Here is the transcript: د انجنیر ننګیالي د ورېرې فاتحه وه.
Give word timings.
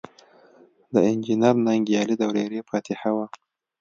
د 0.93 0.95
انجنیر 1.11 1.55
ننګیالي 1.65 2.15
د 2.17 2.21
ورېرې 2.31 2.61
فاتحه 2.69 3.09
وه. 3.15 3.25